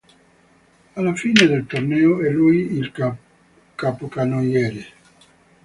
[0.95, 2.91] Alla fine del torneo è lui il
[3.75, 4.87] capocannoniere.